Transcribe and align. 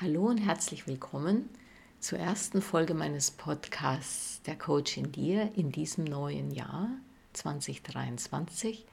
Hallo 0.00 0.26
und 0.26 0.38
herzlich 0.38 0.86
willkommen 0.86 1.50
zur 1.98 2.20
ersten 2.20 2.62
Folge 2.62 2.94
meines 2.94 3.32
Podcasts 3.32 4.40
Der 4.42 4.56
Coach 4.56 4.96
in 4.96 5.10
dir 5.10 5.50
in 5.56 5.72
diesem 5.72 6.04
neuen 6.04 6.52
Jahr 6.52 6.88
2023. 7.32 8.86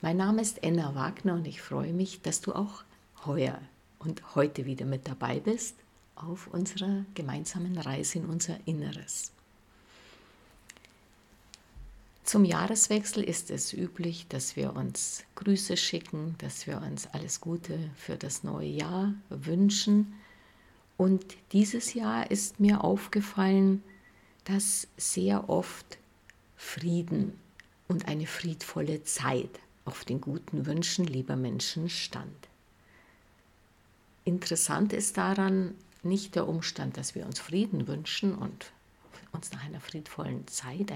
Mein 0.00 0.16
Name 0.16 0.40
ist 0.40 0.62
Enna 0.62 0.94
Wagner 0.94 1.34
und 1.34 1.48
ich 1.48 1.60
freue 1.60 1.92
mich, 1.92 2.22
dass 2.22 2.40
du 2.40 2.52
auch 2.52 2.84
heuer 3.26 3.60
und 3.98 4.36
heute 4.36 4.64
wieder 4.64 4.86
mit 4.86 5.08
dabei 5.08 5.40
bist 5.40 5.74
auf 6.14 6.46
unserer 6.46 7.04
gemeinsamen 7.16 7.76
Reise 7.76 8.20
in 8.20 8.26
unser 8.26 8.58
Inneres. 8.64 9.32
Zum 12.22 12.44
Jahreswechsel 12.44 13.24
ist 13.24 13.50
es 13.50 13.72
üblich, 13.72 14.28
dass 14.28 14.54
wir 14.54 14.76
uns 14.76 15.24
Grüße 15.34 15.76
schicken, 15.76 16.36
dass 16.38 16.68
wir 16.68 16.80
uns 16.80 17.08
alles 17.08 17.40
Gute 17.40 17.90
für 17.96 18.16
das 18.16 18.44
neue 18.44 18.68
Jahr 18.68 19.14
wünschen 19.30 20.14
und 20.98 21.24
dieses 21.52 21.94
Jahr 21.94 22.30
ist 22.30 22.60
mir 22.60 22.84
aufgefallen, 22.84 23.82
dass 24.44 24.88
sehr 24.96 25.48
oft 25.48 25.96
Frieden 26.56 27.38
und 27.86 28.08
eine 28.08 28.26
friedvolle 28.26 29.04
Zeit 29.04 29.60
auf 29.84 30.04
den 30.04 30.20
guten 30.20 30.66
Wünschen 30.66 31.06
lieber 31.06 31.36
Menschen 31.36 31.88
stand. 31.88 32.36
Interessant 34.24 34.92
ist 34.92 35.16
daran 35.16 35.74
nicht 36.02 36.34
der 36.34 36.48
Umstand, 36.48 36.96
dass 36.96 37.14
wir 37.14 37.26
uns 37.26 37.38
Frieden 37.38 37.86
wünschen 37.86 38.34
und 38.34 38.72
uns 39.30 39.52
nach 39.52 39.64
einer 39.64 39.80
friedvollen 39.80 40.46
Zeit, 40.48 40.90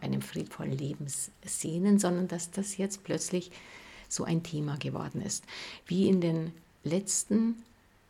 einem 0.00 0.20
friedvollen 0.20 0.76
Leben 0.76 1.06
sehnen, 1.44 1.98
sondern 2.00 2.26
dass 2.26 2.50
das 2.50 2.76
jetzt 2.76 3.04
plötzlich 3.04 3.52
so 4.08 4.24
ein 4.24 4.42
Thema 4.42 4.76
geworden 4.78 5.22
ist. 5.22 5.44
Wie 5.86 6.08
in 6.08 6.20
den 6.20 6.52
letzten 6.82 7.62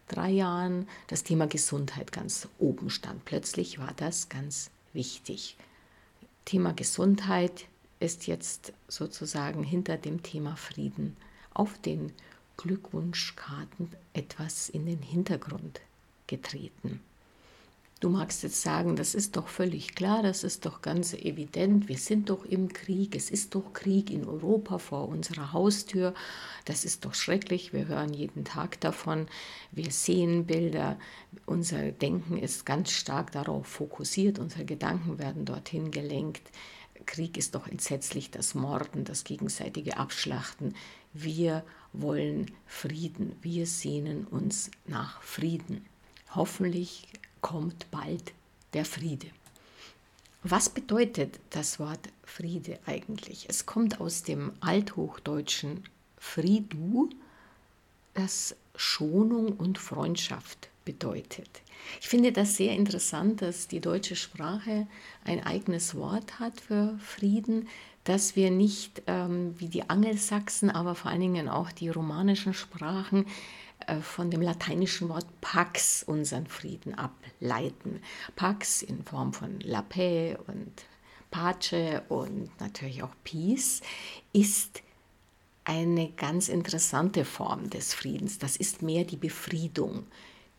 drei 0.09 0.31
Jahren 0.31 0.89
das 1.07 1.23
Thema 1.25 1.47
Gesundheit 1.47 2.13
ganz 2.13 2.49
oben 2.59 2.91
stand. 2.91 3.25
Plötzlich 3.25 3.79
war 3.79 3.93
das 3.97 4.29
ganz 4.29 4.71
wichtig. 4.93 5.57
Thema 6.45 6.73
Gesundheit 6.73 7.67
ist 8.01 8.27
jetzt 8.27 8.73
sozusagen 8.89 9.65
hinter 9.65 9.97
dem 9.97 10.23
Thema 10.23 10.57
Frieden 10.57 11.17
auf 11.53 11.79
den 11.79 12.13
Glückwunschkarten 12.57 13.91
etwas 14.13 14.69
in 14.69 14.87
den 14.87 15.01
Hintergrund 15.01 15.81
getreten. 16.27 17.01
Du 18.01 18.11
magst 18.11 18.43
jetzt 18.43 18.61
sagen, 18.61 18.97
das 18.97 19.15
ist 19.15 19.37
doch 19.37 19.49
völlig 19.49 19.95
klar, 19.95 20.23
das 20.23 20.45
ist 20.45 20.67
doch 20.67 20.83
ganz 20.83 21.15
evident, 21.15 21.89
wir 21.89 21.97
sind 21.97 22.29
doch 22.29 22.45
im 22.45 22.71
Krieg, 22.73 23.15
es 23.17 23.31
ist 23.31 23.55
doch 23.55 23.73
Krieg 23.73 24.11
in 24.11 24.27
Europa 24.27 24.79
vor 24.79 25.09
unserer 25.09 25.53
Haustür, 25.53 26.13
das 26.67 26.85
ist 26.85 27.05
doch 27.05 27.15
schrecklich, 27.15 27.73
wir 27.73 27.87
hören 27.87 28.13
jeden 28.13 28.45
Tag 28.45 28.79
davon, 28.81 29.27
wir 29.71 29.91
sehen 29.91 30.45
Bilder, 30.45 30.99
unser 31.47 31.93
Denken 31.93 32.37
ist 32.37 32.67
ganz 32.67 32.91
stark 32.91 33.33
darauf 33.33 33.67
fokussiert, 33.67 34.39
unsere 34.39 34.65
Gedanken 34.67 35.19
werden 35.19 35.45
dorthin 35.45 35.91
gelenkt. 35.91 36.51
Krieg 37.07 37.37
ist 37.37 37.55
doch 37.55 37.67
entsetzlich, 37.67 38.31
das 38.31 38.55
Morden, 38.55 39.05
das 39.05 39.25
gegenseitige 39.25 39.97
Abschlachten. 39.97 40.75
Wir 41.13 41.65
wollen 41.93 42.51
Frieden, 42.67 43.37
wir 43.43 43.67
sehnen 43.67 44.27
uns 44.27 44.71
nach 44.87 45.23
Frieden. 45.23 45.85
Hoffentlich 46.35 47.09
kommt 47.45 47.91
bald 47.91 48.33
der 48.73 48.87
Friede. 48.87 49.27
Was 50.43 50.71
bedeutet 50.71 51.39
das 51.51 51.79
Wort 51.79 52.09
Friede 52.25 52.79
eigentlich? 52.87 53.45
Es 53.51 53.67
kommt 53.67 54.01
aus 54.01 54.23
dem 54.23 54.53
althochdeutschen 54.61 55.85
Fridu, 56.17 57.11
das 58.15 58.57
Schonung 58.77 59.53
und 59.53 59.77
Freundschaft 59.77 60.71
bedeutet. 60.87 61.51
Ich 62.01 62.09
finde 62.09 62.33
das 62.33 62.57
sehr 62.57 62.73
interessant, 62.73 63.43
dass 63.43 63.69
die 63.69 63.81
deutsche 63.81 64.17
Sprache 64.17 64.87
ein 65.25 65.45
eigenes 65.45 65.95
Wort 65.95 66.41
hat 66.41 66.63
für 66.63 66.99
Frieden, 66.99 67.69
dass 68.05 68.37
wir 68.37 68.51
nicht 68.51 69.03
ähm, 69.07 69.55
wie 69.59 69.69
die 69.69 69.91
Angelsachsen, 69.91 70.71
aber 70.71 70.95
vor 70.95 71.11
allen 71.11 71.21
Dingen 71.21 71.51
auch 71.51 71.73
die 71.73 71.91
romanischen 71.91 72.55
Sprachen 72.55 73.27
von 74.03 74.31
dem 74.31 74.43
lateinischen 74.43 75.09
Wort 75.09 75.27
Pax 75.41 76.03
unseren 76.03 76.47
Frieden 76.47 76.95
ableiten. 76.95 78.01
Pax 78.37 78.83
in 78.83 79.05
Form 79.05 79.33
von 79.33 79.61
La 79.61 79.83
Paix 79.83 80.39
und 80.47 80.73
Pace 81.31 82.03
und 82.09 82.49
natürlich 82.61 83.03
auch 83.03 83.15
Peace 83.25 83.81
ist 84.33 84.83
eine 85.65 86.13
ganz 86.13 86.49
interessante 86.49 87.25
Form 87.25 87.71
des 87.71 87.95
Friedens. 87.95 88.39
Das 88.39 88.57
ist 88.57 88.83
mehr 88.83 89.05
die 89.05 89.17
Befriedung. 89.17 90.07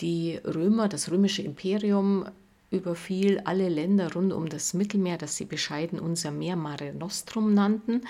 Die 0.02 0.36
Römer, 0.38 0.90
das 0.90 1.12
römische 1.12 1.44
Imperium 1.44 2.26
überfiel 2.72 3.40
alle 3.46 3.70
Länder 3.70 4.12
rund 4.14 4.34
um 4.34 4.50
das 4.50 4.74
Mittelmeer, 4.74 5.18
das 5.18 5.38
sie 5.38 5.46
bescheiden 5.46 6.00
unser 6.00 6.32
Meer 6.32 6.56
Mare 6.56 6.94
Nostrum 6.94 7.54
nannten, 7.54 8.02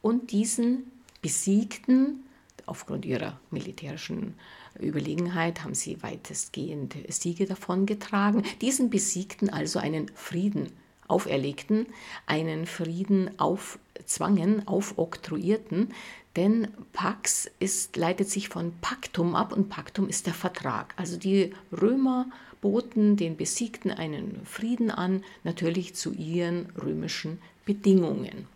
und 0.00 0.32
diesen 0.32 0.90
besiegten 1.20 2.24
aufgrund 2.66 3.04
ihrer 3.04 3.38
militärischen 3.50 4.34
Überlegenheit 4.80 5.62
haben 5.64 5.74
sie 5.74 6.02
weitestgehend 6.02 6.96
Siege 7.08 7.46
davongetragen. 7.46 8.42
Diesen 8.60 8.90
besiegten 8.90 9.50
also 9.50 9.78
einen 9.78 10.08
Frieden 10.14 10.72
auferlegten, 11.08 11.86
einen 12.26 12.66
Frieden 12.66 13.38
aufzwangen, 13.38 14.66
aufoktroyierten, 14.66 15.92
denn 16.36 16.68
Pax 16.92 17.50
ist, 17.58 17.96
leitet 17.96 18.30
sich 18.30 18.48
von 18.48 18.72
Paktum 18.80 19.34
ab 19.34 19.52
und 19.52 19.68
Paktum 19.68 20.08
ist 20.08 20.26
der 20.26 20.34
Vertrag. 20.34 20.94
Also 20.96 21.18
die 21.18 21.52
Römer 21.70 22.26
boten 22.62 23.16
den 23.16 23.36
Besiegten 23.36 23.90
einen 23.90 24.40
Frieden 24.46 24.90
an, 24.90 25.24
natürlich 25.44 25.94
zu 25.94 26.12
ihren 26.12 26.70
römischen 26.82 27.38
Bedingungen. 27.66 28.46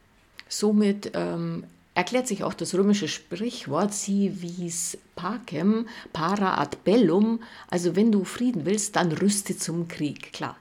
Somit 0.49 1.11
ähm, 1.15 1.65
erklärt 1.97 2.29
sich 2.29 2.45
auch 2.45 2.53
das 2.53 2.75
römische 2.75 3.09
Sprichwort 3.09 3.95
si 3.95 4.31
vis 4.43 4.99
pacem 5.17 5.89
para 6.13 6.59
ad 6.59 6.77
bellum, 6.85 7.41
also 7.69 7.97
wenn 7.97 8.13
du 8.13 8.25
Frieden 8.25 8.67
willst, 8.67 8.97
dann 8.97 9.11
rüste 9.13 9.57
zum 9.57 9.89
Krieg. 9.89 10.35
Klar, 10.35 10.59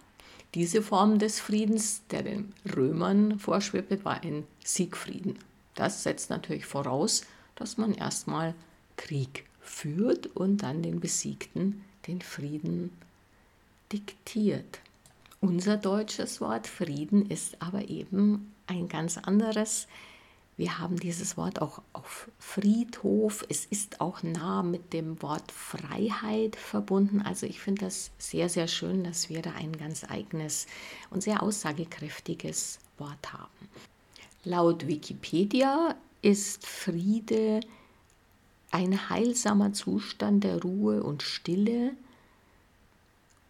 diese 0.53 0.81
Form 0.81 1.19
des 1.19 1.41
Friedens, 1.41 2.03
der 2.09 2.23
den 2.23 2.53
Römern 2.73 3.37
vorschwebte, 3.37 4.03
war 4.05 4.23
ein 4.23 4.45
Siegfrieden. 4.63 5.37
Das 5.75 6.03
setzt 6.03 6.29
natürlich 6.29 6.65
voraus, 6.65 7.23
dass 7.55 7.77
man 7.77 7.93
erstmal 7.93 8.55
Krieg 8.95 9.43
führt 9.59 10.27
und 10.27 10.63
dann 10.63 10.83
den 10.83 11.01
Besiegten 11.01 11.83
den 12.07 12.21
Frieden 12.21 12.91
diktiert. 13.91 14.79
Unser 15.41 15.75
deutsches 15.75 16.39
Wort 16.39 16.65
Frieden 16.65 17.25
ist 17.25 17.61
aber 17.61 17.89
eben 17.89 18.53
ein 18.67 18.87
ganz 18.87 19.17
anderes. 19.17 19.87
Wir 20.57 20.79
haben 20.79 20.97
dieses 20.97 21.35
Wort 21.35 21.61
auch 21.61 21.81
auf 21.91 22.29
Friedhof. 22.39 23.45
Es 23.49 23.65
ist 23.65 23.99
auch 23.99 24.23
nah 24.23 24.63
mit 24.63 24.93
dem 24.93 25.21
Wort 25.21 25.51
Freiheit 25.51 26.55
verbunden. 26.55 27.21
Also 27.21 27.45
ich 27.45 27.59
finde 27.59 27.85
das 27.85 28.11
sehr, 28.17 28.47
sehr 28.47 28.69
schön, 28.69 29.03
dass 29.03 29.29
wir 29.29 29.41
da 29.41 29.51
ein 29.51 29.75
ganz 29.75 30.05
eigenes 30.05 30.67
und 31.09 31.23
sehr 31.23 31.43
aussagekräftiges 31.43 32.79
Wort 32.97 33.33
haben. 33.33 33.69
Laut 34.45 34.87
Wikipedia 34.87 35.95
ist 36.21 36.65
Friede 36.65 37.59
ein 38.71 39.09
heilsamer 39.09 39.73
Zustand 39.73 40.43
der 40.45 40.61
Ruhe 40.61 41.03
und 41.03 41.21
Stille 41.21 41.93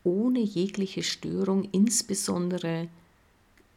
ohne 0.04 0.40
jegliche 0.40 1.04
Störung, 1.04 1.68
insbesondere 1.72 2.88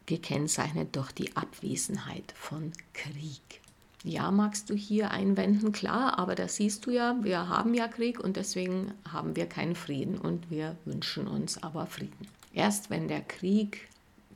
gekennzeichnet 0.09 0.95
durch 0.95 1.11
die 1.11 1.35
Abwesenheit 1.37 2.33
von 2.35 2.73
Krieg. 2.93 3.61
Ja, 4.03 4.31
magst 4.31 4.69
du 4.69 4.73
hier 4.73 5.11
einwenden, 5.11 5.71
klar, 5.71 6.17
aber 6.17 6.33
da 6.33 6.47
siehst 6.47 6.85
du 6.85 6.91
ja, 6.91 7.17
wir 7.21 7.47
haben 7.47 7.75
ja 7.75 7.87
Krieg 7.87 8.19
und 8.19 8.35
deswegen 8.35 8.93
haben 9.11 9.35
wir 9.35 9.45
keinen 9.45 9.75
Frieden 9.75 10.17
und 10.17 10.49
wir 10.49 10.77
wünschen 10.85 11.27
uns 11.27 11.61
aber 11.61 11.85
Frieden. 11.85 12.27
Erst 12.53 12.89
wenn 12.89 13.07
der 13.07 13.21
Krieg 13.21 13.87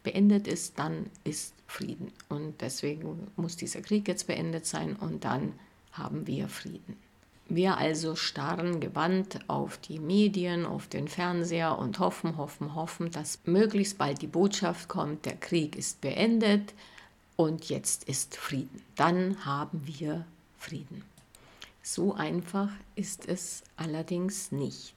beendet 0.04 0.48
ist, 0.48 0.78
dann 0.78 1.08
ist 1.24 1.56
Frieden. 1.66 2.12
Und 2.30 2.62
deswegen 2.62 3.32
muss 3.36 3.56
dieser 3.56 3.82
Krieg 3.82 4.08
jetzt 4.08 4.28
beendet 4.28 4.68
sein 4.68 4.96
und 4.96 5.24
dann 5.24 5.54
haben 5.92 6.28
wir 6.28 6.50
Frieden. 6.50 6.98
Wir 7.50 7.78
also 7.78 8.16
starren 8.16 8.80
gewandt 8.80 9.40
auf 9.48 9.78
die 9.78 10.00
Medien, 10.00 10.66
auf 10.66 10.88
den 10.88 11.08
Fernseher 11.08 11.78
und 11.78 12.00
hoffen, 12.00 12.38
hoffen, 12.38 12.74
hoffen, 12.74 13.12
dass 13.12 13.40
möglichst 13.46 13.98
bald 13.98 14.22
die 14.22 14.28
Botschaft 14.28 14.88
kommt, 14.88 15.26
der 15.26 15.36
Krieg 15.36 15.76
ist 15.76 16.02
beendet 16.02 16.74
und 17.36 17.70
jetzt 17.70 18.06
ist 18.06 18.38
Frieden. 18.38 18.82
Dann 18.96 19.46
haben 19.46 19.82
wir 19.86 20.26
Frieden. 20.58 21.04
So 21.82 22.14
einfach 22.14 22.70
ist 22.96 23.28
es 23.28 23.64
allerdings 23.76 24.54
nicht. 24.54 24.96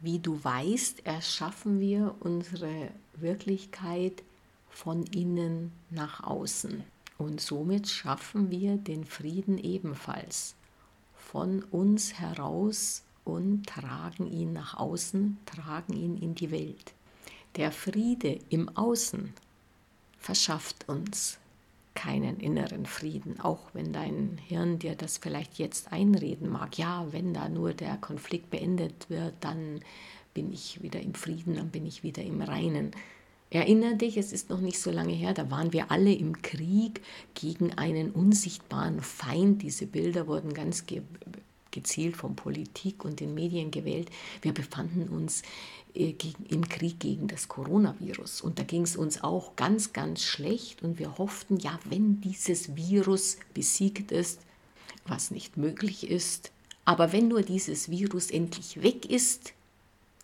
Wie 0.00 0.20
du 0.20 0.42
weißt, 0.42 1.04
erschaffen 1.04 1.80
wir 1.80 2.14
unsere 2.20 2.88
Wirklichkeit 3.14 4.22
von 4.70 5.02
innen 5.02 5.72
nach 5.90 6.22
außen. 6.22 6.84
Und 7.18 7.40
somit 7.40 7.88
schaffen 7.88 8.50
wir 8.50 8.76
den 8.76 9.04
Frieden 9.04 9.58
ebenfalls 9.58 10.54
von 11.30 11.62
uns 11.70 12.18
heraus 12.18 13.04
und 13.24 13.64
tragen 13.68 14.26
ihn 14.26 14.52
nach 14.52 14.76
außen, 14.76 15.38
tragen 15.46 15.92
ihn 15.92 16.16
in 16.16 16.34
die 16.34 16.50
Welt. 16.50 16.92
Der 17.54 17.70
Friede 17.70 18.40
im 18.48 18.68
Außen 18.76 19.32
verschafft 20.18 20.88
uns 20.88 21.38
keinen 21.94 22.40
inneren 22.40 22.84
Frieden, 22.84 23.38
auch 23.38 23.60
wenn 23.74 23.92
dein 23.92 24.38
Hirn 24.48 24.80
dir 24.80 24.96
das 24.96 25.18
vielleicht 25.18 25.58
jetzt 25.58 25.92
einreden 25.92 26.48
mag. 26.48 26.76
Ja, 26.78 27.06
wenn 27.12 27.32
da 27.32 27.48
nur 27.48 27.74
der 27.74 27.96
Konflikt 27.98 28.50
beendet 28.50 29.08
wird, 29.08 29.34
dann 29.40 29.80
bin 30.34 30.52
ich 30.52 30.82
wieder 30.82 31.00
im 31.00 31.14
Frieden, 31.14 31.54
dann 31.54 31.70
bin 31.70 31.86
ich 31.86 32.02
wieder 32.02 32.24
im 32.24 32.42
Reinen. 32.42 32.90
Erinner 33.50 33.94
dich, 33.94 34.16
es 34.16 34.32
ist 34.32 34.48
noch 34.48 34.60
nicht 34.60 34.78
so 34.78 34.92
lange 34.92 35.12
her, 35.12 35.34
da 35.34 35.50
waren 35.50 35.72
wir 35.72 35.90
alle 35.90 36.12
im 36.12 36.40
Krieg 36.40 37.02
gegen 37.34 37.72
einen 37.72 38.12
unsichtbaren 38.12 39.00
Feind. 39.00 39.62
Diese 39.62 39.86
Bilder 39.86 40.28
wurden 40.28 40.54
ganz 40.54 40.86
ge 40.86 41.02
gezielt 41.72 42.16
von 42.16 42.34
Politik 42.34 43.04
und 43.04 43.20
den 43.20 43.32
Medien 43.32 43.70
gewählt. 43.70 44.10
Wir 44.42 44.52
befanden 44.52 45.08
uns 45.08 45.42
äh, 45.94 46.14
im 46.48 46.68
Krieg 46.68 46.98
gegen 46.98 47.28
das 47.28 47.46
Coronavirus 47.46 48.40
und 48.40 48.58
da 48.58 48.64
ging 48.64 48.82
es 48.82 48.96
uns 48.96 49.22
auch 49.22 49.54
ganz, 49.54 49.92
ganz 49.92 50.22
schlecht 50.22 50.82
und 50.82 50.98
wir 50.98 51.18
hofften, 51.18 51.58
ja, 51.58 51.78
wenn 51.84 52.20
dieses 52.20 52.74
Virus 52.74 53.36
besiegt 53.54 54.10
ist, 54.10 54.40
was 55.06 55.30
nicht 55.30 55.56
möglich 55.56 56.10
ist, 56.10 56.50
aber 56.84 57.12
wenn 57.12 57.28
nur 57.28 57.42
dieses 57.42 57.88
Virus 57.88 58.30
endlich 58.30 58.82
weg 58.82 59.06
ist, 59.06 59.52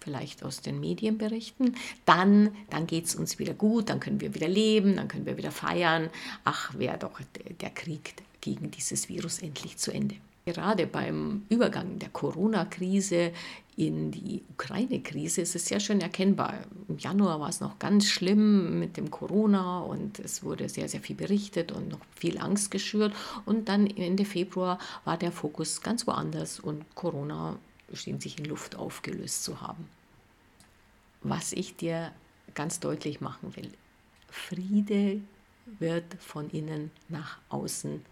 vielleicht 0.06 0.44
aus 0.44 0.60
den 0.60 0.78
Medienberichten, 0.78 1.74
dann, 2.04 2.50
dann 2.70 2.86
geht 2.86 3.06
es 3.06 3.16
uns 3.16 3.40
wieder 3.40 3.54
gut, 3.54 3.90
dann 3.90 3.98
können 3.98 4.20
wir 4.20 4.34
wieder 4.34 4.48
leben, 4.48 4.94
dann 4.96 5.08
können 5.08 5.26
wir 5.26 5.36
wieder 5.36 5.50
feiern. 5.50 6.10
Ach, 6.44 6.72
wäre 6.78 6.96
doch 6.96 7.20
der 7.60 7.70
Krieg 7.70 8.14
gegen 8.40 8.70
dieses 8.70 9.08
Virus 9.08 9.40
endlich 9.40 9.76
zu 9.78 9.90
Ende. 9.90 10.14
Gerade 10.44 10.86
beim 10.86 11.42
Übergang 11.48 11.98
der 11.98 12.08
Corona-Krise 12.10 13.32
in 13.76 14.12
die 14.12 14.44
Ukraine-Krise 14.52 15.40
ist 15.40 15.56
es 15.56 15.66
sehr 15.66 15.80
schön 15.80 16.00
erkennbar. 16.00 16.54
Im 16.88 16.98
Januar 16.98 17.40
war 17.40 17.48
es 17.48 17.60
noch 17.60 17.80
ganz 17.80 18.06
schlimm 18.06 18.78
mit 18.78 18.96
dem 18.96 19.10
Corona 19.10 19.80
und 19.80 20.20
es 20.20 20.44
wurde 20.44 20.68
sehr, 20.68 20.88
sehr 20.88 21.00
viel 21.00 21.16
berichtet 21.16 21.72
und 21.72 21.88
noch 21.88 21.98
viel 22.14 22.38
Angst 22.38 22.70
geschürt. 22.70 23.12
Und 23.44 23.68
dann 23.68 23.88
Ende 23.88 24.24
Februar 24.24 24.78
war 25.04 25.18
der 25.18 25.32
Fokus 25.32 25.80
ganz 25.80 26.06
woanders 26.06 26.60
und 26.60 26.84
Corona 26.94 27.58
schien 27.92 28.20
sich 28.20 28.38
in 28.38 28.44
Luft 28.44 28.76
aufgelöst 28.76 29.42
zu 29.42 29.60
haben. 29.60 29.88
Was 31.22 31.52
ich 31.52 31.76
dir 31.76 32.12
ganz 32.54 32.80
deutlich 32.80 33.20
machen 33.20 33.54
will, 33.56 33.72
Friede 34.28 35.20
wird 35.78 36.14
von 36.20 36.48
innen 36.50 36.90
nach 37.08 37.38
außen 37.48 38.04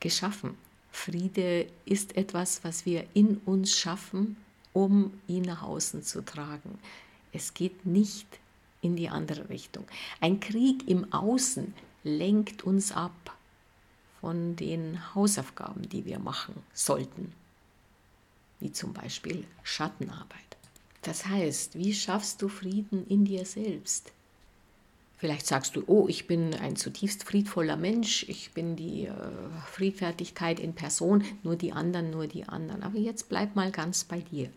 geschaffen. 0.00 0.56
Friede 0.90 1.66
ist 1.84 2.16
etwas, 2.16 2.64
was 2.64 2.86
wir 2.86 3.06
in 3.14 3.38
uns 3.44 3.78
schaffen, 3.78 4.36
um 4.72 5.12
ihn 5.26 5.42
nach 5.42 5.62
außen 5.62 6.02
zu 6.02 6.24
tragen. 6.24 6.78
Es 7.32 7.52
geht 7.52 7.84
nicht 7.84 8.26
in 8.80 8.96
die 8.96 9.08
andere 9.08 9.48
Richtung. 9.48 9.84
Ein 10.20 10.40
Krieg 10.40 10.88
im 10.88 11.12
Außen 11.12 11.74
lenkt 12.02 12.62
uns 12.62 12.92
ab 12.92 13.36
von 14.20 14.56
den 14.56 15.14
Hausaufgaben, 15.14 15.88
die 15.88 16.04
wir 16.04 16.18
machen 16.18 16.54
sollten 16.72 17.32
wie 18.60 18.72
zum 18.72 18.92
Beispiel 18.92 19.44
Schattenarbeit. 19.62 20.55
Das 21.06 21.24
heißt, 21.24 21.78
wie 21.78 21.94
schaffst 21.94 22.42
du 22.42 22.48
Frieden 22.48 23.06
in 23.06 23.24
dir 23.24 23.44
selbst? 23.44 24.10
Vielleicht 25.18 25.46
sagst 25.46 25.76
du, 25.76 25.84
oh, 25.86 26.08
ich 26.08 26.26
bin 26.26 26.52
ein 26.54 26.74
zutiefst 26.74 27.22
friedvoller 27.22 27.76
Mensch, 27.76 28.24
ich 28.28 28.50
bin 28.50 28.74
die 28.74 29.06
äh, 29.06 29.12
Friedfertigkeit 29.70 30.58
in 30.58 30.74
Person, 30.74 31.24
nur 31.44 31.54
die 31.54 31.72
anderen, 31.72 32.10
nur 32.10 32.26
die 32.26 32.48
anderen. 32.48 32.82
Aber 32.82 32.98
jetzt 32.98 33.28
bleib 33.28 33.54
mal 33.54 33.70
ganz 33.70 34.02
bei 34.02 34.18
dir. 34.18 34.50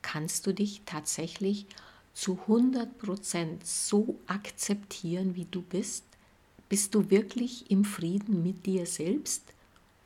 Kannst 0.00 0.46
du 0.46 0.54
dich 0.54 0.82
tatsächlich 0.86 1.66
zu 2.14 2.38
100% 2.46 3.64
so 3.64 4.14
akzeptieren, 4.28 5.34
wie 5.34 5.48
du 5.50 5.62
bist? 5.62 6.04
Bist 6.68 6.94
du 6.94 7.10
wirklich 7.10 7.68
im 7.68 7.84
Frieden 7.84 8.44
mit 8.44 8.64
dir 8.64 8.86
selbst? 8.86 9.42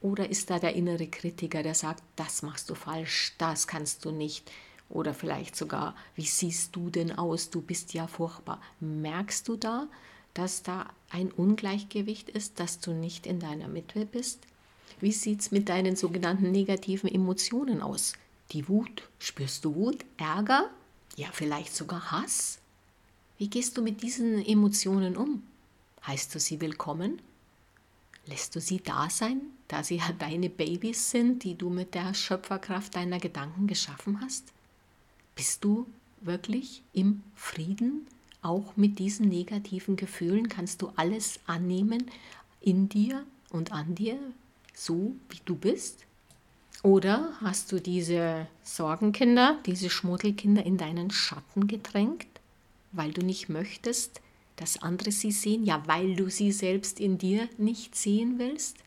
Oder 0.01 0.31
ist 0.31 0.49
da 0.49 0.59
der 0.59 0.75
innere 0.75 1.09
Kritiker, 1.09 1.63
der 1.63 1.75
sagt, 1.75 2.03
das 2.17 2.41
machst 2.41 2.71
du 2.71 2.75
falsch, 2.75 3.35
das 3.37 3.67
kannst 3.67 4.07
du 4.07 4.13
nicht? 4.13 4.51
Oder 4.89 5.15
vielleicht 5.15 5.57
sogar, 5.57 5.97
wie 6.15 6.27
siehst 6.27 6.77
du 6.77 6.91
denn 6.91 7.17
aus? 7.17 7.51
Du 7.51 7.61
bist 7.61 7.93
ja 7.95 8.07
furchtbar. 8.07 8.61
Merkst 8.81 9.49
du 9.49 9.57
da, 9.57 9.89
dass 10.35 10.63
da 10.63 10.87
ein 11.11 11.33
Ungleichgewicht 11.33 12.29
ist, 12.29 12.61
dass 12.61 12.79
du 12.79 12.93
nicht 12.93 13.27
in 13.27 13.41
deiner 13.41 13.69
Mitte 13.69 14.07
bist? 14.07 14.41
Wie 15.01 15.13
sieht 15.13 15.41
es 15.41 15.51
mit 15.51 15.69
deinen 15.69 15.97
sogenannten 15.97 16.53
negativen 16.53 17.13
Emotionen 17.13 17.83
aus? 17.83 18.15
Die 18.53 18.69
Wut, 18.69 19.09
spürst 19.19 19.65
du 19.65 19.75
Wut, 19.75 20.05
Ärger, 20.17 20.71
ja 21.17 21.29
vielleicht 21.33 21.75
sogar 21.75 22.13
Hass? 22.13 22.59
Wie 23.39 23.49
gehst 23.49 23.77
du 23.77 23.83
mit 23.83 24.03
diesen 24.03 24.45
Emotionen 24.45 25.17
um? 25.17 25.43
Heißt 26.07 26.35
du 26.35 26.41
sie 26.41 26.61
willkommen? 26.61 27.21
Lässt 28.27 28.55
du 28.55 28.61
sie 28.61 28.81
da 28.81 29.11
sein, 29.11 29.41
da 29.69 29.83
sie 29.83 29.97
ja 29.97 30.13
deine 30.19 30.49
Babys 30.49 31.11
sind, 31.11 31.45
die 31.45 31.57
du 31.57 31.69
mit 31.69 31.95
der 31.95 32.15
Schöpferkraft 32.15 32.95
deiner 32.95 33.19
Gedanken 33.19 33.67
geschaffen 33.67 34.21
hast? 34.21 34.53
Bist 35.37 35.65
du 35.65 35.87
wirklich 36.23 36.83
im 36.95 37.23
Frieden, 37.35 38.07
auch 38.41 38.75
mit 38.75 38.99
diesen 38.99 39.29
negativen 39.29 39.97
Gefühlen? 39.97 40.49
Kannst 40.49 40.81
du 40.81 40.91
alles 40.97 41.41
annehmen 41.47 42.11
in 42.63 42.89
dir 42.89 43.23
und 43.51 43.71
an 43.71 43.95
dir, 43.95 44.19
so 44.75 45.15
wie 45.29 45.41
du 45.45 45.55
bist? 45.55 46.07
Oder 46.83 47.33
hast 47.43 47.71
du 47.71 47.81
diese 47.81 48.47
Sorgenkinder, 48.63 49.59
diese 49.67 49.91
Schmuddelkinder 49.91 50.65
in 50.65 50.79
deinen 50.79 51.11
Schatten 51.11 51.67
gedrängt, 51.67 52.27
weil 52.93 53.13
du 53.13 53.21
nicht 53.21 53.51
möchtest, 53.51 54.23
dass 54.57 54.81
andere 54.83 55.13
sie 55.13 55.33
sehen, 55.33 55.67
ja, 55.67 55.83
weil 55.87 56.17
du 56.17 56.31
sie 56.31 56.51
selbst 56.51 56.99
in 56.99 57.19
dir 57.19 57.47
nicht 57.59 57.95
sehen 57.95 58.39
willst? 58.39 58.79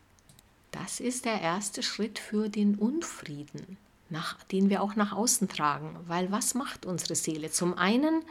Das 0.72 0.98
ist 0.98 1.26
der 1.26 1.40
erste 1.40 1.84
Schritt 1.84 2.18
für 2.18 2.48
den 2.48 2.74
Unfrieden, 2.74 3.76
nach, 4.10 4.42
den 4.44 4.70
wir 4.70 4.82
auch 4.82 4.96
nach 4.96 5.12
außen 5.12 5.48
tragen. 5.48 5.96
Weil 6.06 6.30
was 6.30 6.54
macht 6.54 6.86
unsere 6.86 7.14
Seele? 7.14 7.50
Zum 7.50 7.76
einen 7.76 8.22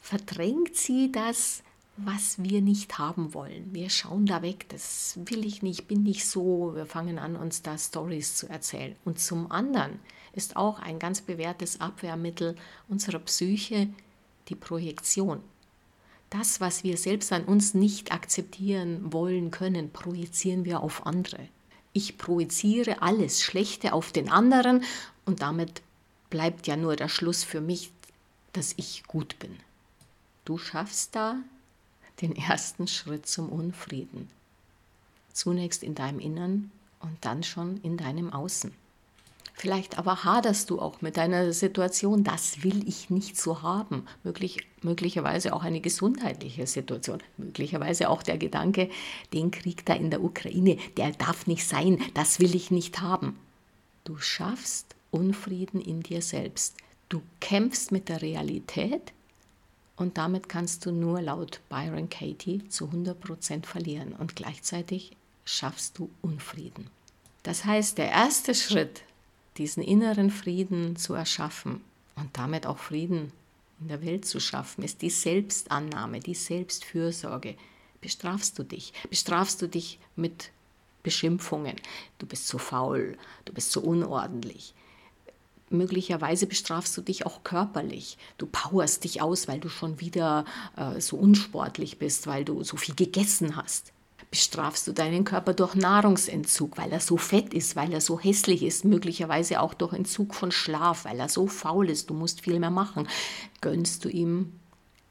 verdrängt 0.00 0.76
sie 0.76 1.12
das, 1.12 1.62
was 1.96 2.42
wir 2.42 2.62
nicht 2.62 2.98
haben 2.98 3.34
wollen. 3.34 3.74
Wir 3.74 3.90
schauen 3.90 4.26
da 4.26 4.42
weg, 4.42 4.68
das 4.68 5.18
will 5.24 5.44
ich 5.44 5.62
nicht, 5.62 5.86
bin 5.86 6.02
nicht 6.02 6.26
so. 6.26 6.74
Wir 6.74 6.86
fangen 6.86 7.18
an, 7.18 7.36
uns 7.36 7.62
da 7.62 7.76
Stories 7.76 8.36
zu 8.36 8.48
erzählen. 8.48 8.96
Und 9.04 9.18
zum 9.18 9.50
anderen 9.50 9.98
ist 10.32 10.56
auch 10.56 10.78
ein 10.78 10.98
ganz 10.98 11.20
bewährtes 11.20 11.80
Abwehrmittel 11.80 12.56
unserer 12.88 13.18
Psyche 13.18 13.88
die 14.48 14.54
Projektion. 14.54 15.40
Das, 16.30 16.60
was 16.60 16.84
wir 16.84 16.96
selbst 16.96 17.32
an 17.32 17.44
uns 17.44 17.74
nicht 17.74 18.12
akzeptieren 18.12 19.12
wollen 19.12 19.50
können, 19.50 19.90
projizieren 19.90 20.64
wir 20.64 20.80
auf 20.80 21.04
andere. 21.04 21.48
Ich 21.92 22.18
projiziere 22.18 23.02
alles 23.02 23.42
Schlechte 23.42 23.92
auf 23.92 24.12
den 24.12 24.28
anderen 24.28 24.84
und 25.24 25.42
damit 25.42 25.82
bleibt 26.30 26.66
ja 26.66 26.76
nur 26.76 26.96
der 26.96 27.08
Schluss 27.08 27.42
für 27.42 27.60
mich, 27.60 27.90
dass 28.52 28.74
ich 28.76 29.04
gut 29.04 29.38
bin. 29.38 29.56
Du 30.44 30.58
schaffst 30.58 31.14
da 31.14 31.36
den 32.20 32.36
ersten 32.36 32.86
Schritt 32.86 33.26
zum 33.26 33.48
Unfrieden. 33.48 34.28
Zunächst 35.32 35.82
in 35.82 35.94
deinem 35.94 36.20
Innern 36.20 36.70
und 37.00 37.16
dann 37.22 37.42
schon 37.42 37.80
in 37.82 37.96
deinem 37.96 38.32
Außen. 38.32 38.72
Vielleicht 39.60 39.98
aber 39.98 40.24
haderst 40.24 40.70
du 40.70 40.80
auch 40.80 41.02
mit 41.02 41.18
deiner 41.18 41.52
Situation, 41.52 42.24
das 42.24 42.64
will 42.64 42.88
ich 42.88 43.10
nicht 43.10 43.36
so 43.36 43.60
haben. 43.60 44.06
Möglich, 44.24 44.66
möglicherweise 44.80 45.52
auch 45.52 45.62
eine 45.62 45.82
gesundheitliche 45.82 46.66
Situation. 46.66 47.18
Möglicherweise 47.36 48.08
auch 48.08 48.22
der 48.22 48.38
Gedanke, 48.38 48.88
den 49.34 49.50
Krieg 49.50 49.84
da 49.84 49.92
in 49.92 50.10
der 50.10 50.24
Ukraine, 50.24 50.78
der 50.96 51.12
darf 51.12 51.46
nicht 51.46 51.68
sein, 51.68 52.02
das 52.14 52.40
will 52.40 52.54
ich 52.54 52.70
nicht 52.70 53.02
haben. 53.02 53.38
Du 54.04 54.16
schaffst 54.16 54.96
Unfrieden 55.10 55.82
in 55.82 56.02
dir 56.02 56.22
selbst. 56.22 56.78
Du 57.10 57.20
kämpfst 57.40 57.92
mit 57.92 58.08
der 58.08 58.22
Realität 58.22 59.12
und 59.94 60.16
damit 60.16 60.48
kannst 60.48 60.86
du 60.86 60.90
nur 60.90 61.20
laut 61.20 61.60
Byron 61.68 62.08
Katie 62.08 62.66
zu 62.70 62.86
100% 62.86 63.66
verlieren 63.66 64.14
und 64.14 64.36
gleichzeitig 64.36 65.18
schaffst 65.44 65.98
du 65.98 66.08
Unfrieden. 66.22 66.88
Das 67.42 67.66
heißt, 67.66 67.98
der 67.98 68.10
erste 68.10 68.54
Schritt 68.54 69.02
diesen 69.56 69.82
inneren 69.82 70.30
Frieden 70.30 70.96
zu 70.96 71.14
erschaffen 71.14 71.80
und 72.16 72.36
damit 72.36 72.66
auch 72.66 72.78
Frieden 72.78 73.32
in 73.80 73.88
der 73.88 74.02
Welt 74.04 74.24
zu 74.26 74.40
schaffen, 74.40 74.84
ist 74.84 75.02
die 75.02 75.10
Selbstannahme, 75.10 76.20
die 76.20 76.34
Selbstfürsorge. 76.34 77.56
Bestrafst 78.00 78.58
du 78.58 78.62
dich? 78.62 78.92
Bestrafst 79.08 79.60
du 79.62 79.68
dich 79.68 79.98
mit 80.16 80.50
Beschimpfungen? 81.02 81.76
Du 82.18 82.26
bist 82.26 82.46
zu 82.48 82.58
faul, 82.58 83.16
du 83.44 83.52
bist 83.52 83.72
zu 83.72 83.82
unordentlich. 83.82 84.74
Möglicherweise 85.70 86.46
bestrafst 86.46 86.96
du 86.96 87.00
dich 87.00 87.26
auch 87.26 87.44
körperlich. 87.44 88.18
Du 88.38 88.46
powerst 88.46 89.04
dich 89.04 89.22
aus, 89.22 89.46
weil 89.46 89.60
du 89.60 89.68
schon 89.68 90.00
wieder 90.00 90.44
äh, 90.76 91.00
so 91.00 91.16
unsportlich 91.16 91.98
bist, 91.98 92.26
weil 92.26 92.44
du 92.44 92.64
so 92.64 92.76
viel 92.76 92.96
gegessen 92.96 93.54
hast. 93.54 93.92
Bestrafst 94.30 94.86
du 94.86 94.92
deinen 94.92 95.24
Körper 95.24 95.54
durch 95.54 95.74
Nahrungsentzug, 95.74 96.78
weil 96.78 96.92
er 96.92 97.00
so 97.00 97.16
fett 97.16 97.54
ist, 97.54 97.76
weil 97.76 97.92
er 97.92 98.00
so 98.00 98.18
hässlich 98.18 98.62
ist, 98.62 98.84
möglicherweise 98.84 99.60
auch 99.60 99.74
durch 99.74 99.92
Entzug 99.92 100.34
von 100.34 100.52
Schlaf, 100.52 101.04
weil 101.04 101.18
er 101.18 101.28
so 101.28 101.46
faul 101.46 101.88
ist, 101.90 102.10
du 102.10 102.14
musst 102.14 102.42
viel 102.42 102.58
mehr 102.60 102.70
machen, 102.70 103.08
gönnst 103.60 104.04
du 104.04 104.08
ihm 104.08 104.52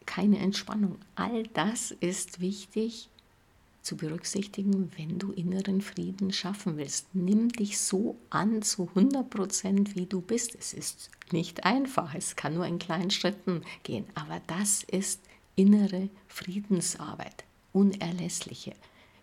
keine 0.06 0.40
Entspannung. 0.40 0.98
All 1.16 1.44
das 1.54 1.92
ist 1.92 2.40
wichtig 2.40 3.10
zu 3.82 3.96
berücksichtigen, 3.96 4.92
wenn 4.98 5.20
du 5.20 5.32
inneren 5.32 5.82
Frieden 5.82 6.32
schaffen 6.32 6.78
willst. 6.78 7.08
Nimm 7.14 7.50
dich 7.50 7.80
so 7.80 8.18
an 8.30 8.62
zu 8.62 8.90
100 8.90 9.30
Prozent, 9.30 9.96
wie 9.96 10.06
du 10.06 10.22
bist. 10.22 10.56
Es 10.56 10.74
ist 10.74 11.10
nicht 11.32 11.66
einfach, 11.66 12.14
es 12.16 12.36
kann 12.36 12.56
nur 12.56 12.66
in 12.66 12.80
kleinen 12.80 13.12
Schritten 13.12 13.64
gehen, 13.84 14.06
aber 14.16 14.42
das 14.48 14.84
ist 14.84 15.22
innere 15.56 16.10
Friedensarbeit, 16.28 17.44
unerlässliche 17.74 18.74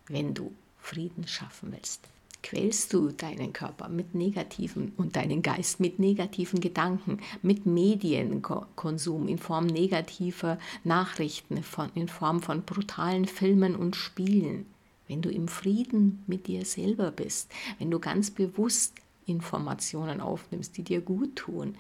wenn 0.08 0.34
du 0.34 0.52
Frieden 0.78 1.26
schaffen 1.26 1.72
willst. 1.72 2.00
Quälst 2.42 2.92
du 2.92 3.10
deinen 3.10 3.52
Körper 3.52 3.88
mit 3.88 4.14
negativen 4.14 4.92
und 4.96 5.16
deinen 5.16 5.42
Geist 5.42 5.80
mit 5.80 5.98
negativen 5.98 6.60
Gedanken, 6.60 7.18
mit 7.42 7.66
Medienkonsum 7.66 9.26
in 9.26 9.38
Form 9.38 9.66
negativer 9.66 10.58
Nachrichten, 10.84 11.60
in 11.94 12.08
Form 12.08 12.42
von 12.42 12.62
brutalen 12.62 13.24
Filmen 13.24 13.74
und 13.74 13.96
Spielen. 13.96 14.66
Wenn 15.08 15.22
du 15.22 15.30
im 15.30 15.48
Frieden 15.48 16.22
mit 16.28 16.46
dir 16.46 16.64
selber 16.64 17.10
bist, 17.10 17.50
wenn 17.78 17.90
du 17.90 17.98
ganz 17.98 18.30
bewusst 18.30 18.94
Informationen 19.26 20.20
aufnimmst, 20.20 20.76
die 20.76 20.82
dir 20.82 21.00
gut 21.00 21.34
tun, 21.34 21.74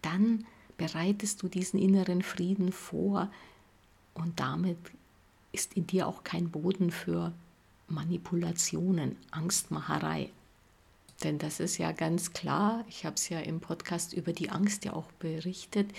dann 0.00 0.46
bereitest 0.76 1.42
du 1.42 1.48
diesen 1.48 1.80
inneren 1.80 2.22
Frieden 2.22 2.70
vor 2.72 3.30
und 4.14 4.38
damit 4.38 4.78
ist 5.52 5.74
in 5.74 5.86
dir 5.86 6.06
auch 6.06 6.24
kein 6.24 6.50
Boden 6.50 6.90
für 6.90 7.32
Manipulationen, 7.88 9.16
Angstmacherei. 9.30 10.30
Denn 11.22 11.38
das 11.38 11.60
ist 11.60 11.78
ja 11.78 11.92
ganz 11.92 12.32
klar, 12.32 12.84
ich 12.88 13.04
habe 13.04 13.14
es 13.16 13.28
ja 13.28 13.38
im 13.38 13.60
Podcast 13.60 14.12
über 14.12 14.32
die 14.32 14.50
Angst 14.50 14.84
ja 14.84 14.92
auch 14.92 15.10
berichtet, 15.12 15.90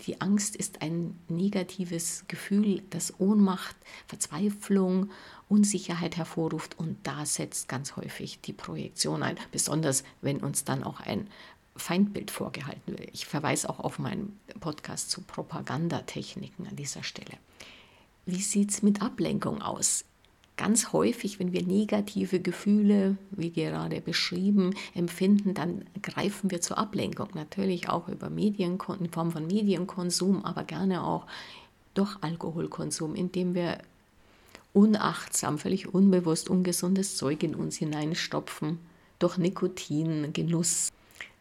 die 0.00 0.20
Angst 0.20 0.56
ist 0.56 0.82
ein 0.82 1.18
negatives 1.28 2.24
Gefühl, 2.28 2.82
das 2.90 3.18
Ohnmacht, 3.20 3.76
Verzweiflung, 4.06 5.10
Unsicherheit 5.48 6.16
hervorruft 6.16 6.78
und 6.78 6.98
da 7.04 7.24
setzt 7.24 7.68
ganz 7.68 7.96
häufig 7.96 8.40
die 8.40 8.52
Projektion 8.52 9.22
ein, 9.22 9.38
besonders 9.52 10.04
wenn 10.20 10.38
uns 10.38 10.64
dann 10.64 10.82
auch 10.82 11.00
ein 11.00 11.28
Feindbild 11.76 12.30
vorgehalten 12.30 12.98
wird. 12.98 13.10
Ich 13.12 13.26
verweise 13.26 13.68
auch 13.70 13.80
auf 13.80 13.98
meinen 13.98 14.38
Podcast 14.60 15.10
zu 15.10 15.22
Propagandatechniken 15.22 16.66
an 16.66 16.76
dieser 16.76 17.02
Stelle. 17.02 17.38
Wie 18.26 18.42
sieht 18.42 18.70
es 18.70 18.82
mit 18.82 19.02
Ablenkung 19.02 19.62
aus? 19.62 20.04
Ganz 20.56 20.92
häufig, 20.92 21.38
wenn 21.38 21.52
wir 21.52 21.62
negative 21.62 22.40
Gefühle, 22.40 23.16
wie 23.30 23.50
gerade 23.50 24.00
beschrieben, 24.00 24.74
empfinden, 24.94 25.54
dann 25.54 25.84
greifen 26.02 26.50
wir 26.50 26.60
zur 26.60 26.78
Ablenkung. 26.78 27.28
Natürlich 27.34 27.88
auch 27.88 28.08
über 28.08 28.30
Medien, 28.30 28.78
in 29.00 29.10
Form 29.10 29.32
von 29.32 29.46
Medienkonsum, 29.46 30.44
aber 30.44 30.64
gerne 30.64 31.04
auch 31.04 31.26
durch 31.94 32.16
Alkoholkonsum, 32.20 33.14
indem 33.14 33.54
wir 33.54 33.78
unachtsam, 34.72 35.58
völlig 35.58 35.92
unbewusst 35.92 36.50
ungesundes 36.50 37.16
Zeug 37.16 37.42
in 37.42 37.54
uns 37.54 37.76
hineinstopfen, 37.76 38.78
durch 39.18 39.38
Nikotin, 39.38 40.32
Genuss. 40.32 40.90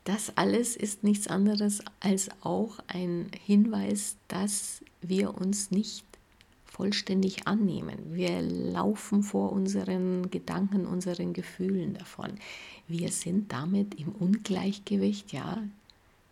Das 0.05 0.33
alles 0.35 0.75
ist 0.75 1.03
nichts 1.03 1.27
anderes 1.27 1.81
als 1.99 2.29
auch 2.41 2.79
ein 2.87 3.31
Hinweis, 3.45 4.17
dass 4.27 4.81
wir 5.01 5.35
uns 5.35 5.71
nicht 5.71 6.05
vollständig 6.73 7.47
annehmen. 7.47 7.99
Wir 8.13 8.41
laufen 8.41 9.21
vor 9.21 9.51
unseren 9.51 10.31
Gedanken, 10.31 10.87
unseren 10.87 11.33
Gefühlen 11.33 11.93
davon. 11.93 12.31
Wir 12.87 13.11
sind 13.11 13.53
damit 13.53 13.93
im 13.99 14.09
Ungleichgewicht, 14.09 15.31
ja, 15.33 15.63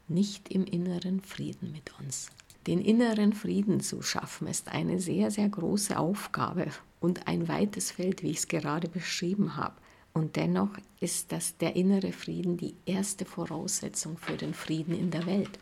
nicht 0.07 0.49
im 0.49 0.65
inneren 0.65 1.21
Frieden 1.21 1.71
mit 1.71 1.91
uns. 1.99 2.31
Den 2.65 2.81
inneren 2.81 3.33
Frieden 3.33 3.81
zu 3.81 4.01
schaffen, 4.01 4.47
ist 4.47 4.67
eine 4.69 4.99
sehr, 4.99 5.29
sehr 5.29 5.47
große 5.47 5.97
Aufgabe 5.97 6.67
und 6.99 7.27
ein 7.27 7.47
weites 7.47 7.91
Feld, 7.91 8.23
wie 8.23 8.31
ich 8.31 8.37
es 8.37 8.47
gerade 8.47 8.89
beschrieben 8.89 9.55
habe. 9.57 9.75
Und 10.11 10.35
dennoch 10.37 10.71
ist 10.99 11.31
das 11.31 11.55
der 11.57 11.75
innere 11.75 12.11
Frieden 12.11 12.57
die 12.57 12.73
erste 12.87 13.25
Voraussetzung 13.25 14.17
für 14.17 14.37
den 14.37 14.55
Frieden 14.55 14.97
in 14.97 15.11
der 15.11 15.27
Welt. 15.27 15.59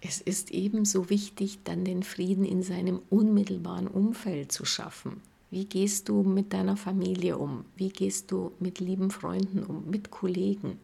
Es 0.00 0.20
ist 0.20 0.52
ebenso 0.52 1.10
wichtig, 1.10 1.58
dann 1.64 1.84
den 1.84 2.04
Frieden 2.04 2.44
in 2.44 2.62
seinem 2.62 3.00
unmittelbaren 3.10 3.88
Umfeld 3.88 4.52
zu 4.52 4.64
schaffen. 4.64 5.20
Wie 5.50 5.64
gehst 5.64 6.08
du 6.08 6.22
mit 6.22 6.52
deiner 6.52 6.76
Familie 6.76 7.38
um? 7.38 7.64
Wie 7.74 7.88
gehst 7.88 8.30
du 8.30 8.52
mit 8.60 8.78
lieben 8.78 9.10
Freunden 9.10 9.64
um, 9.64 9.90
mit 9.90 10.10
Kollegen? 10.10 10.78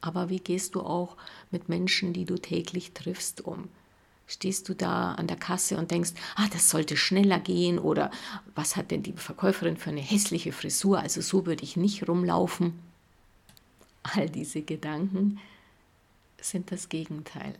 Aber 0.00 0.30
wie 0.30 0.40
gehst 0.40 0.74
du 0.74 0.80
auch 0.80 1.16
mit 1.50 1.68
Menschen, 1.68 2.12
die 2.12 2.24
du 2.24 2.36
täglich 2.36 2.92
triffst, 2.92 3.42
um? 3.42 3.68
Stehst 4.26 4.68
du 4.68 4.74
da 4.74 5.12
an 5.12 5.28
der 5.28 5.36
Kasse 5.36 5.76
und 5.76 5.92
denkst, 5.92 6.12
ah, 6.34 6.48
das 6.52 6.68
sollte 6.68 6.96
schneller 6.96 7.38
gehen 7.38 7.78
oder 7.78 8.10
was 8.56 8.74
hat 8.74 8.90
denn 8.90 9.04
die 9.04 9.12
Verkäuferin 9.12 9.76
für 9.76 9.90
eine 9.90 10.00
hässliche 10.00 10.50
Frisur? 10.50 10.98
Also 10.98 11.20
so 11.20 11.46
würde 11.46 11.62
ich 11.62 11.76
nicht 11.76 12.08
rumlaufen. 12.08 12.72
All 14.02 14.28
diese 14.28 14.62
Gedanken 14.62 15.38
sind 16.40 16.72
das 16.72 16.88
Gegenteil 16.88 17.54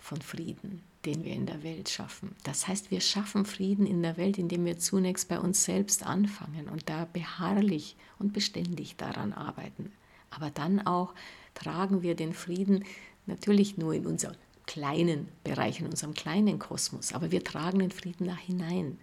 von 0.00 0.20
Frieden, 0.20 0.82
den 1.04 1.24
wir 1.24 1.32
in 1.32 1.46
der 1.46 1.62
Welt 1.62 1.88
schaffen. 1.88 2.34
Das 2.42 2.66
heißt, 2.66 2.90
wir 2.90 3.00
schaffen 3.00 3.44
Frieden 3.44 3.86
in 3.86 4.02
der 4.02 4.16
Welt, 4.16 4.38
indem 4.38 4.64
wir 4.64 4.78
zunächst 4.78 5.28
bei 5.28 5.38
uns 5.38 5.64
selbst 5.64 6.04
anfangen 6.04 6.68
und 6.68 6.88
da 6.88 7.06
beharrlich 7.12 7.96
und 8.18 8.32
beständig 8.32 8.96
daran 8.96 9.32
arbeiten. 9.32 9.92
Aber 10.30 10.50
dann 10.50 10.84
auch 10.86 11.14
tragen 11.54 12.02
wir 12.02 12.14
den 12.14 12.34
Frieden 12.34 12.84
natürlich 13.26 13.76
nur 13.76 13.94
in 13.94 14.06
unserem 14.06 14.36
kleinen 14.66 15.28
Bereich, 15.44 15.80
in 15.80 15.86
unserem 15.86 16.14
kleinen 16.14 16.58
Kosmos, 16.58 17.12
aber 17.12 17.30
wir 17.30 17.42
tragen 17.42 17.80
den 17.80 17.90
Frieden 17.90 18.26
da 18.26 18.36
hinein. 18.36 18.98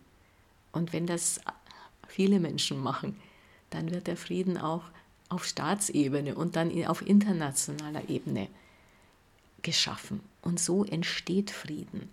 Und 0.71 0.93
wenn 0.93 1.05
das 1.05 1.41
viele 2.07 2.39
Menschen 2.39 2.79
machen, 2.81 3.17
dann 3.69 3.91
wird 3.91 4.07
der 4.07 4.17
Frieden 4.17 4.57
auch 4.57 4.83
auf 5.29 5.45
Staatsebene 5.45 6.35
und 6.35 6.55
dann 6.55 6.85
auf 6.85 7.05
internationaler 7.05 8.09
Ebene 8.09 8.47
geschaffen. 9.61 10.21
Und 10.41 10.59
so 10.59 10.83
entsteht 10.83 11.51
Frieden. 11.51 12.09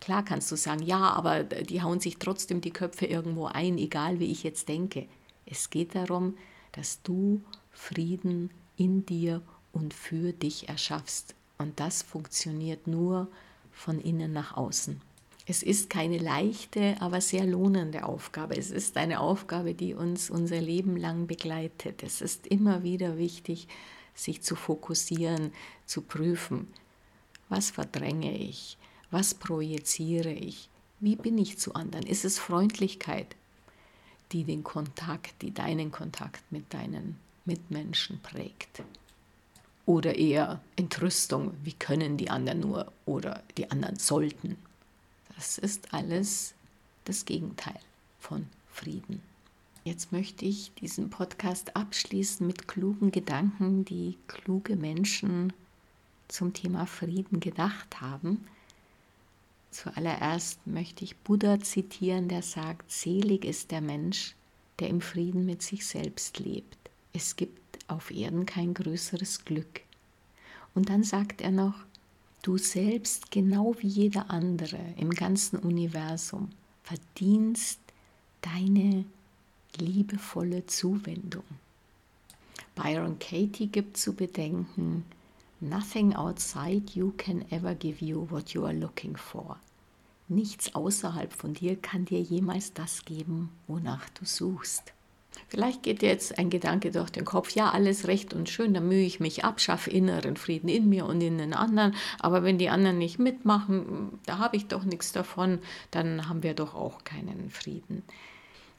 Klar 0.00 0.24
kannst 0.24 0.52
du 0.52 0.56
sagen, 0.56 0.82
ja, 0.82 1.10
aber 1.12 1.44
die 1.44 1.82
hauen 1.82 2.00
sich 2.00 2.18
trotzdem 2.18 2.60
die 2.60 2.72
Köpfe 2.72 3.06
irgendwo 3.06 3.46
ein, 3.46 3.78
egal 3.78 4.20
wie 4.20 4.30
ich 4.30 4.42
jetzt 4.42 4.68
denke. 4.68 5.06
Es 5.46 5.70
geht 5.70 5.94
darum, 5.94 6.36
dass 6.72 7.02
du 7.02 7.40
Frieden 7.72 8.50
in 8.76 9.06
dir 9.06 9.42
und 9.72 9.94
für 9.94 10.32
dich 10.32 10.68
erschaffst. 10.68 11.34
Und 11.58 11.80
das 11.80 12.02
funktioniert 12.02 12.86
nur 12.86 13.28
von 13.72 14.00
innen 14.00 14.32
nach 14.32 14.56
außen. 14.56 15.00
Es 15.46 15.62
ist 15.62 15.90
keine 15.90 16.18
leichte, 16.18 16.96
aber 17.00 17.20
sehr 17.20 17.46
lohnende 17.46 18.04
Aufgabe. 18.04 18.56
Es 18.56 18.70
ist 18.70 18.96
eine 18.96 19.20
Aufgabe, 19.20 19.74
die 19.74 19.94
uns 19.94 20.30
unser 20.30 20.60
Leben 20.60 20.96
lang 20.96 21.26
begleitet. 21.26 22.02
Es 22.02 22.22
ist 22.22 22.46
immer 22.46 22.82
wieder 22.82 23.18
wichtig, 23.18 23.68
sich 24.14 24.42
zu 24.42 24.56
fokussieren, 24.56 25.52
zu 25.84 26.00
prüfen, 26.00 26.68
was 27.48 27.70
verdränge 27.70 28.36
ich? 28.36 28.76
Was 29.10 29.34
projiziere 29.34 30.32
ich? 30.32 30.68
Wie 31.00 31.16
bin 31.16 31.38
ich 31.38 31.58
zu 31.58 31.74
anderen? 31.74 32.06
Ist 32.06 32.24
es 32.24 32.38
Freundlichkeit, 32.38 33.36
die 34.32 34.44
den 34.44 34.64
Kontakt, 34.64 35.42
die 35.42 35.52
deinen 35.52 35.92
Kontakt 35.92 36.42
mit 36.50 36.72
deinen 36.72 37.16
Mitmenschen 37.44 38.20
prägt? 38.20 38.82
Oder 39.86 40.16
eher 40.16 40.60
Entrüstung, 40.76 41.52
wie 41.62 41.74
können 41.74 42.16
die 42.16 42.30
anderen 42.30 42.60
nur 42.60 42.92
oder 43.04 43.42
die 43.58 43.70
anderen 43.70 43.98
sollten? 43.98 44.56
Das 45.36 45.58
ist 45.58 45.92
alles 45.92 46.54
das 47.04 47.26
Gegenteil 47.26 47.78
von 48.18 48.46
Frieden. 48.70 49.20
Jetzt 49.84 50.12
möchte 50.12 50.46
ich 50.46 50.72
diesen 50.80 51.10
Podcast 51.10 51.76
abschließen 51.76 52.46
mit 52.46 52.66
klugen 52.66 53.10
Gedanken, 53.10 53.84
die 53.84 54.16
kluge 54.26 54.76
Menschen 54.76 55.52
zum 56.28 56.52
Thema 56.52 56.86
Frieden 56.86 57.40
gedacht 57.40 58.00
haben. 58.00 58.46
Zuallererst 59.70 60.66
möchte 60.66 61.04
ich 61.04 61.16
Buddha 61.16 61.60
zitieren, 61.60 62.28
der 62.28 62.42
sagt, 62.42 62.90
selig 62.90 63.44
ist 63.44 63.70
der 63.70 63.80
Mensch, 63.80 64.34
der 64.78 64.88
im 64.88 65.00
Frieden 65.00 65.46
mit 65.46 65.62
sich 65.62 65.86
selbst 65.86 66.38
lebt. 66.38 66.78
Es 67.12 67.36
gibt 67.36 67.78
auf 67.88 68.10
Erden 68.10 68.46
kein 68.46 68.74
größeres 68.74 69.44
Glück. 69.44 69.80
Und 70.74 70.88
dann 70.88 71.02
sagt 71.02 71.40
er 71.40 71.50
noch, 71.50 71.74
du 72.42 72.58
selbst, 72.58 73.30
genau 73.30 73.74
wie 73.78 73.88
jeder 73.88 74.30
andere 74.30 74.78
im 74.96 75.10
ganzen 75.10 75.58
Universum, 75.58 76.50
verdienst 76.82 77.80
deine 78.42 79.04
liebevolle 79.78 80.66
Zuwendung. 80.66 81.44
Byron 82.74 83.18
Katie 83.18 83.68
gibt 83.68 83.96
zu 83.96 84.14
bedenken, 84.14 85.04
Nothing 85.60 86.14
outside 86.14 86.90
you 86.94 87.12
can 87.16 87.44
ever 87.50 87.74
give 87.74 88.04
you 88.04 88.26
what 88.30 88.50
you 88.50 88.64
are 88.64 88.74
looking 88.74 89.16
for. 89.16 89.56
Nichts 90.28 90.74
außerhalb 90.74 91.32
von 91.32 91.54
dir 91.54 91.76
kann 91.76 92.06
dir 92.06 92.20
jemals 92.20 92.72
das 92.72 93.04
geben, 93.04 93.50
wonach 93.66 94.08
du 94.10 94.24
suchst. 94.24 94.92
Vielleicht 95.48 95.82
geht 95.82 96.02
dir 96.02 96.08
jetzt 96.08 96.38
ein 96.38 96.50
Gedanke 96.50 96.90
durch 96.90 97.10
den 97.10 97.24
Kopf, 97.24 97.50
ja, 97.50 97.70
alles 97.70 98.06
recht 98.06 98.34
und 98.34 98.48
schön, 98.48 98.74
dann 98.74 98.88
mühe 98.88 99.04
ich 99.04 99.20
mich 99.20 99.44
ab, 99.44 99.60
schaffe 99.60 99.90
inneren 99.90 100.36
Frieden 100.36 100.68
in 100.68 100.88
mir 100.88 101.06
und 101.06 101.20
in 101.20 101.38
den 101.38 101.54
anderen, 101.54 101.94
aber 102.20 102.42
wenn 102.42 102.58
die 102.58 102.70
anderen 102.70 102.98
nicht 102.98 103.18
mitmachen, 103.18 104.18
da 104.26 104.38
habe 104.38 104.56
ich 104.56 104.66
doch 104.66 104.84
nichts 104.84 105.12
davon, 105.12 105.58
dann 105.90 106.28
haben 106.28 106.42
wir 106.42 106.54
doch 106.54 106.74
auch 106.74 107.04
keinen 107.04 107.50
Frieden. 107.50 108.02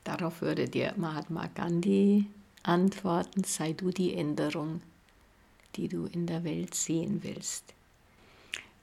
Darauf 0.04 0.42
würde 0.42 0.68
dir 0.68 0.94
Mahatma 0.98 1.48
Gandhi 1.54 2.26
antworten, 2.64 3.44
sei 3.44 3.74
du 3.74 3.92
die 3.92 4.14
Änderung, 4.14 4.82
die 5.76 5.88
du 5.88 6.06
in 6.06 6.28
der 6.28 6.44
Welt 6.44 6.74
sehen 6.74 7.24
willst. 7.24 7.74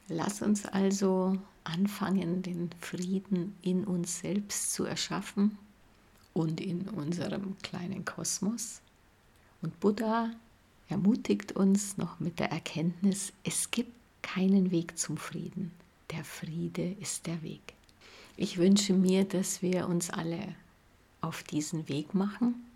Lass 0.08 0.42
uns 0.42 0.66
also 0.66 1.38
anfangen, 1.64 2.42
den 2.42 2.70
Frieden 2.80 3.56
in 3.62 3.84
uns 3.84 4.20
selbst 4.20 4.72
zu 4.72 4.84
erschaffen 4.84 5.56
und 6.34 6.60
in 6.60 6.88
unserem 6.88 7.56
kleinen 7.62 8.04
Kosmos. 8.04 8.80
Und 9.60 9.78
Buddha 9.80 10.30
ermutigt 10.88 11.52
uns 11.52 11.96
noch 11.96 12.20
mit 12.20 12.40
der 12.40 12.50
Erkenntnis, 12.50 13.32
es 13.44 13.70
gibt 13.70 13.92
keinen 14.22 14.70
Weg 14.70 14.98
zum 14.98 15.16
Frieden. 15.16 15.70
Der 16.10 16.24
Friede 16.24 16.96
ist 17.00 17.26
der 17.26 17.42
Weg. 17.42 17.74
Ich 18.36 18.58
wünsche 18.58 18.92
mir, 18.92 19.24
dass 19.24 19.62
wir 19.62 19.88
uns 19.88 20.10
alle 20.10 20.54
auf 21.20 21.42
diesen 21.42 21.88
Weg 21.88 22.14
machen 22.14 22.66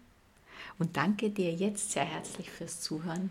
und 0.78 0.96
danke 0.96 1.30
dir 1.30 1.52
jetzt 1.52 1.92
sehr 1.92 2.04
herzlich 2.04 2.50
fürs 2.50 2.80
Zuhören 2.80 3.30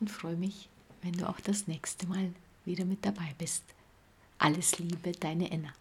und 0.00 0.10
freue 0.10 0.36
mich, 0.36 0.68
wenn 1.02 1.12
du 1.12 1.28
auch 1.28 1.40
das 1.40 1.66
nächste 1.66 2.06
Mal 2.06 2.32
wieder 2.64 2.84
mit 2.84 3.04
dabei 3.04 3.34
bist. 3.38 3.64
Alles 4.38 4.78
Liebe, 4.78 5.12
deine 5.12 5.50
Enna. 5.50 5.72